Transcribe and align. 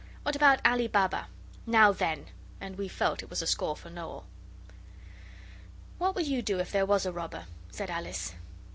'What 0.23 0.35
about 0.35 0.65
Ali 0.65 0.87
Baba? 0.87 1.27
Now 1.67 1.91
then!' 1.91 2.25
And 2.59 2.75
we 2.75 2.87
felt 2.87 3.21
it 3.21 3.29
was 3.29 3.43
a 3.43 3.45
score 3.45 3.75
for 3.75 3.91
Noel. 3.91 4.25
'What 5.99 6.15
would 6.15 6.25
you 6.25 6.41
do 6.41 6.57
if 6.57 6.71
there 6.71 6.87
was 6.87 7.05
a 7.05 7.11
robber?' 7.11 7.45
said 7.69 7.91
Alice. 7.91 8.33